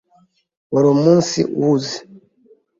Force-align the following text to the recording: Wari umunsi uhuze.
Wari 0.73 0.87
umunsi 0.95 1.39
uhuze. 1.59 1.95